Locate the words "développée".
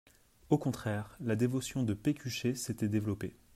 2.87-3.35